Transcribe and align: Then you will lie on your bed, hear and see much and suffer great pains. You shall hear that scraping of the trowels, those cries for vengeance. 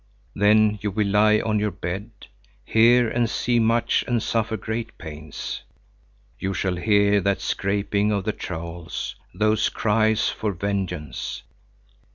Then 0.33 0.79
you 0.81 0.89
will 0.89 1.05
lie 1.09 1.41
on 1.41 1.59
your 1.59 1.69
bed, 1.69 2.09
hear 2.65 3.07
and 3.07 3.29
see 3.29 3.59
much 3.59 4.03
and 4.07 4.23
suffer 4.23 4.57
great 4.57 4.97
pains. 4.97 5.61
You 6.39 6.55
shall 6.55 6.77
hear 6.77 7.21
that 7.21 7.39
scraping 7.39 8.11
of 8.11 8.23
the 8.23 8.33
trowels, 8.33 9.15
those 9.31 9.69
cries 9.69 10.27
for 10.27 10.53
vengeance. 10.53 11.43